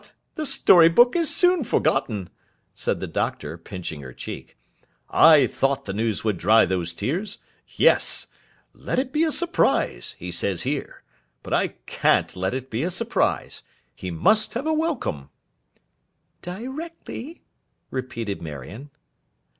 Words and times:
'What! 0.01 0.11
The 0.33 0.45
story 0.47 0.89
book 0.89 1.15
is 1.15 1.29
soon 1.29 1.63
forgotten!' 1.63 2.31
said 2.73 2.99
the 2.99 3.05
Doctor, 3.05 3.55
pinching 3.55 4.01
her 4.01 4.13
cheek. 4.13 4.57
'I 5.11 5.45
thought 5.45 5.85
the 5.85 5.93
news 5.93 6.23
would 6.23 6.39
dry 6.39 6.65
those 6.65 6.91
tears. 6.91 7.37
Yes. 7.67 8.25
"Let 8.73 8.97
it 8.97 9.13
be 9.13 9.23
a 9.23 9.31
surprise," 9.31 10.15
he 10.17 10.31
says, 10.31 10.63
here. 10.63 11.03
But 11.43 11.53
I 11.53 11.67
can't 11.85 12.35
let 12.35 12.55
it 12.55 12.71
be 12.71 12.81
a 12.81 12.89
surprise. 12.89 13.61
He 13.93 14.09
must 14.09 14.55
have 14.55 14.65
a 14.65 14.73
welcome.' 14.73 15.29
'Directly!' 16.41 17.43
repeated 17.91 18.41
Marion. 18.41 18.89